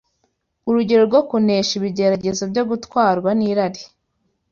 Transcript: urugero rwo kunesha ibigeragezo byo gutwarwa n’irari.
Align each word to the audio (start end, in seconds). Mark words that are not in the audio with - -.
urugero 0.69 1.01
rwo 1.09 1.21
kunesha 1.29 1.71
ibigeragezo 1.79 2.43
byo 2.51 2.63
gutwarwa 2.69 3.29
n’irari. 3.37 3.81